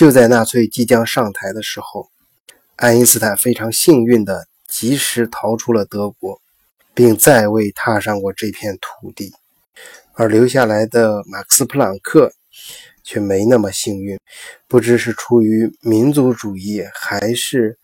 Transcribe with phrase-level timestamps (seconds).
[0.00, 2.08] 就在纳粹即将上台的时候，
[2.76, 6.40] 爱因斯坦非常幸运地及时逃出了德国，
[6.94, 9.30] 并再未踏上过这片土地。
[10.14, 12.32] 而留下来的马克思·普朗克
[13.04, 14.18] 却没那么幸运，
[14.66, 17.78] 不知是出于民族主义，还是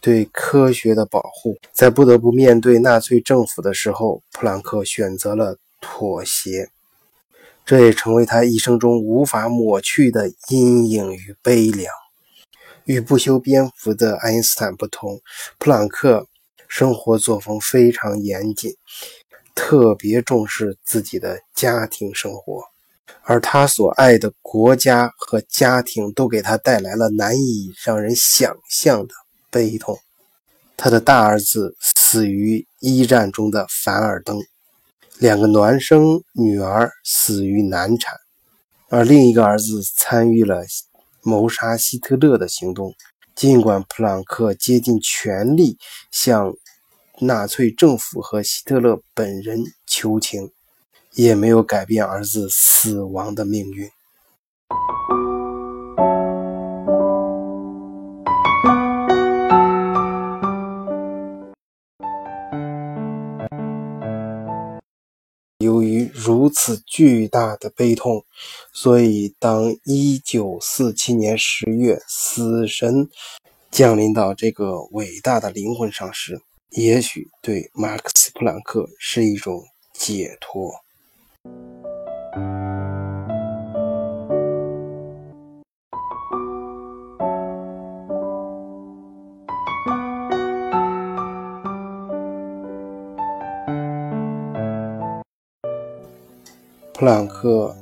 [0.00, 6.68] 对科学的保护，在不得不面对纳粹政府的时候，普朗克选择了妥协。
[7.64, 11.92] 这也成为他一生中无法抹去的阴影与悲凉。
[12.84, 15.20] 与不修边幅的爱因斯坦不同，
[15.58, 16.26] 普朗克
[16.68, 18.74] 生活作风非常严谨。
[19.54, 22.64] 特别重视自己的家庭生活，
[23.22, 29.14] 而他所爱的国家和家庭都给他带来了难以让人想象的
[29.50, 29.96] 悲痛。
[30.76, 34.40] 他的大儿子死于一战中的凡尔登，
[35.18, 38.14] 两个孪生女儿死于难产，
[38.88, 40.62] 而另一个儿子参与了
[41.22, 42.94] 谋杀希特勒的行动。
[43.34, 45.78] 尽管普朗克竭尽全力
[46.10, 46.54] 向。
[47.20, 50.50] 纳粹政府和希特勒本人求情，
[51.12, 53.88] 也没有改变儿子死亡的命运。
[65.64, 68.22] 由于如此巨大的悲痛，
[68.72, 73.08] 所以当1947年10月死神
[73.70, 76.38] 降临到这个伟大的灵魂上时，
[76.70, 80.83] 也许对马克思·普朗克是一种解脱。
[96.96, 97.74] 普朗克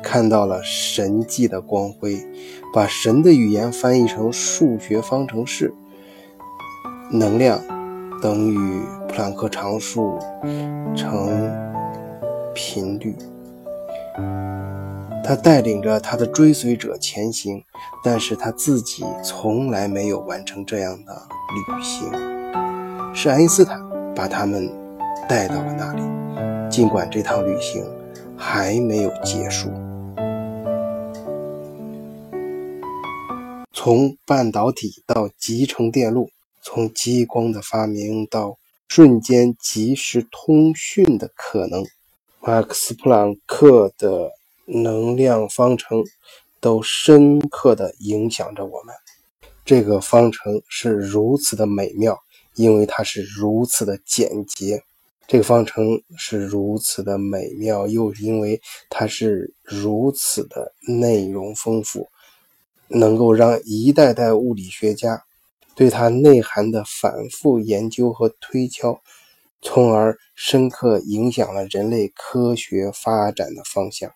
[0.00, 2.24] 看到了神迹的光辉，
[2.72, 5.74] 把神的语言翻译成数学方程式，
[7.10, 7.60] 能量。
[8.22, 10.18] 等于普朗克常数
[10.94, 11.50] 乘
[12.54, 13.16] 频率。
[15.24, 17.64] 他带领着他的追随者前行，
[18.04, 22.12] 但是他自己从来没有完成这样的旅行。
[23.14, 23.82] 是爱因斯坦
[24.14, 24.70] 把他们
[25.28, 26.02] 带到了那里，
[26.70, 27.82] 尽管这趟旅行
[28.40, 29.70] 还没有结束。
[33.70, 36.30] 从半导体到集成电路。
[36.62, 41.86] 从激光的发明到瞬间即时通讯的可能，
[42.40, 44.30] 马克思·普朗克的
[44.66, 46.04] 能量方程
[46.60, 48.94] 都深刻地影响着我们。
[49.64, 52.18] 这个方程是如此的美妙，
[52.56, 54.82] 因为它是如此的简洁。
[55.30, 62.08] 这个方程是如此的美妙，又因为它是如此的内容丰富，
[62.88, 65.22] 能够让一代代物理学家。
[65.76, 69.00] 对它内涵的反复研究和推敲，
[69.62, 74.10] 从而深刻影响了人类科学发展的方向。